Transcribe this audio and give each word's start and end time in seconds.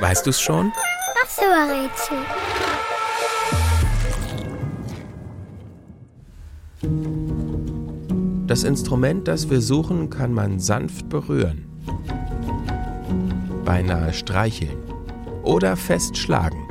Weißt 0.00 0.26
du's 0.26 0.40
schon? 0.40 0.72
Ach 1.22 1.28
so, 1.28 1.42
Rätsel. 1.42 2.18
Das 8.46 8.62
Instrument, 8.62 9.26
das 9.26 9.48
wir 9.48 9.60
suchen, 9.60 10.10
kann 10.10 10.32
man 10.32 10.60
sanft 10.60 11.08
berühren, 11.08 11.66
beinahe 13.64 14.12
streicheln 14.12 14.76
oder 15.42 15.76
fest 15.76 16.16
schlagen. 16.16 16.68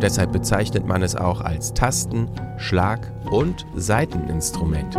Deshalb 0.00 0.32
bezeichnet 0.32 0.86
man 0.86 1.02
es 1.02 1.14
auch 1.14 1.40
als 1.40 1.74
Tasten-, 1.74 2.30
Schlag- 2.58 3.12
und 3.30 3.66
Saiteninstrument. 3.76 4.96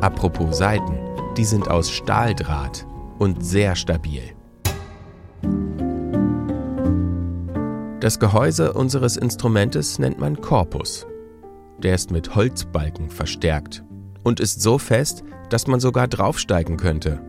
Apropos 0.00 0.58
Saiten, 0.58 0.98
die 1.36 1.44
sind 1.44 1.68
aus 1.68 1.90
Stahldraht 1.90 2.86
und 3.18 3.44
sehr 3.44 3.76
stabil. 3.76 4.34
Das 8.00 8.18
Gehäuse 8.18 8.72
unseres 8.72 9.18
Instrumentes 9.18 9.98
nennt 9.98 10.18
man 10.18 10.40
Korpus. 10.40 11.06
Der 11.82 11.94
ist 11.94 12.10
mit 12.10 12.34
Holzbalken 12.34 13.10
verstärkt 13.10 13.84
und 14.22 14.40
ist 14.40 14.62
so 14.62 14.78
fest, 14.78 15.22
dass 15.50 15.66
man 15.66 15.80
sogar 15.80 16.08
draufsteigen 16.08 16.78
könnte. 16.78 17.20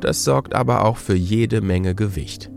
Das 0.00 0.24
sorgt 0.24 0.56
aber 0.56 0.84
auch 0.84 0.96
für 0.96 1.14
jede 1.14 1.60
Menge 1.60 1.94
Gewicht. 1.94 2.50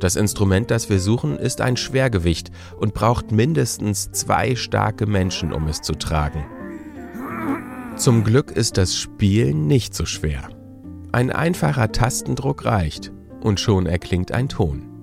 Das 0.00 0.16
Instrument, 0.16 0.72
das 0.72 0.90
wir 0.90 0.98
suchen, 0.98 1.38
ist 1.38 1.60
ein 1.60 1.76
Schwergewicht 1.76 2.50
und 2.76 2.92
braucht 2.92 3.30
mindestens 3.30 4.10
zwei 4.10 4.56
starke 4.56 5.06
Menschen, 5.06 5.52
um 5.52 5.68
es 5.68 5.80
zu 5.80 5.94
tragen. 5.94 6.44
Zum 7.94 8.24
Glück 8.24 8.50
ist 8.50 8.78
das 8.78 8.96
Spielen 8.96 9.68
nicht 9.68 9.94
so 9.94 10.06
schwer. 10.06 10.48
Ein 11.12 11.30
einfacher 11.30 11.92
Tastendruck 11.92 12.64
reicht 12.64 13.12
und 13.40 13.60
schon 13.60 13.86
erklingt 13.86 14.32
ein 14.32 14.48
Ton. 14.48 14.97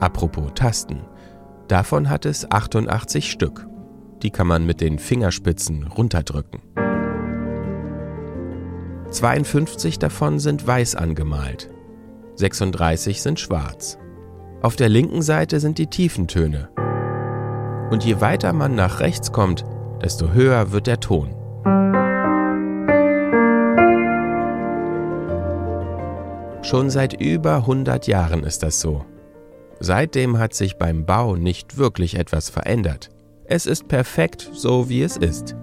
Apropos 0.00 0.52
Tasten. 0.54 1.00
Davon 1.68 2.10
hat 2.10 2.26
es 2.26 2.50
88 2.50 3.30
Stück. 3.30 3.66
Die 4.22 4.30
kann 4.30 4.46
man 4.46 4.66
mit 4.66 4.80
den 4.80 4.98
Fingerspitzen 4.98 5.86
runterdrücken. 5.86 6.60
52 9.10 9.98
davon 9.98 10.38
sind 10.40 10.66
weiß 10.66 10.96
angemalt, 10.96 11.70
36 12.34 13.22
sind 13.22 13.38
schwarz. 13.38 13.96
Auf 14.60 14.76
der 14.76 14.88
linken 14.88 15.22
Seite 15.22 15.60
sind 15.60 15.78
die 15.78 15.86
tiefen 15.86 16.26
Töne. 16.26 16.68
Und 17.90 18.04
je 18.04 18.20
weiter 18.20 18.52
man 18.52 18.74
nach 18.74 19.00
rechts 19.00 19.30
kommt, 19.30 19.64
desto 20.02 20.32
höher 20.32 20.72
wird 20.72 20.86
der 20.86 21.00
Ton. 21.00 21.34
Schon 26.64 26.88
seit 26.88 27.20
über 27.20 27.56
100 27.56 28.06
Jahren 28.06 28.42
ist 28.42 28.62
das 28.62 28.80
so. 28.80 29.04
Seitdem 29.80 30.38
hat 30.38 30.54
sich 30.54 30.78
beim 30.78 31.04
Bau 31.04 31.36
nicht 31.36 31.76
wirklich 31.76 32.18
etwas 32.18 32.48
verändert. 32.48 33.10
Es 33.44 33.66
ist 33.66 33.86
perfekt 33.86 34.48
so, 34.54 34.88
wie 34.88 35.02
es 35.02 35.18
ist. 35.18 35.54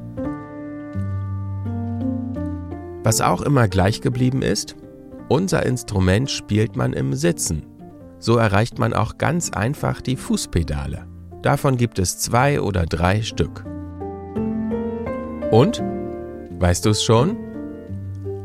Was 3.04 3.20
auch 3.20 3.42
immer 3.42 3.68
gleich 3.68 4.02
geblieben 4.02 4.44
ist, 4.44 4.76
unser 5.28 5.66
Instrument 5.66 6.30
spielt 6.30 6.76
man 6.76 6.94
im 6.94 7.16
Sitzen. 7.16 7.66
So 8.20 8.38
erreicht 8.38 8.78
man 8.78 8.94
auch 8.94 9.18
ganz 9.18 9.50
einfach 9.50 10.02
die 10.02 10.18
Fußpedale. 10.18 11.08
Davon 11.42 11.78
gibt 11.78 11.98
es 11.98 12.20
zwei 12.20 12.62
oder 12.62 12.86
drei 12.86 13.24
Stück. 13.24 13.66
Und? 15.50 15.82
Weißt 16.60 16.86
du 16.86 16.92
es 16.92 17.04
schon? 17.04 17.38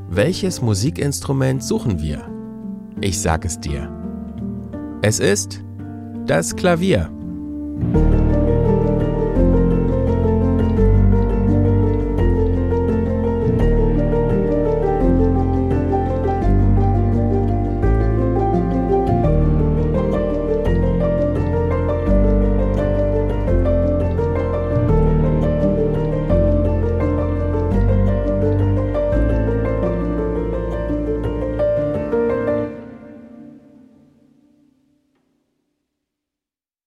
Welches 0.08 0.62
Musikinstrument 0.62 1.62
suchen 1.62 2.00
wir? 2.00 2.34
Ich 3.00 3.20
sag 3.20 3.44
es 3.44 3.61
dir. 3.61 3.91
Es 5.02 5.20
ist 5.20 5.62
das 6.24 6.57
Klavier. 6.57 7.11